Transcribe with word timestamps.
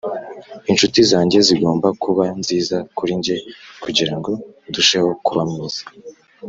inshuti 0.71 0.99
zanjye 1.11 1.37
zigomba 1.47 1.87
kuba 2.03 2.25
nziza 2.41 2.77
kuri 2.97 3.11
njye 3.19 3.35
kugirango 3.83 4.31
ndusheho 4.69 5.09
kuba 5.25 5.43
mwiza. 5.51 5.83